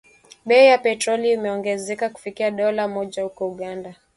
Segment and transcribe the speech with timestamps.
[0.45, 3.95] Bei ya petroli imeongezeka kufikia dola moja huko Uganda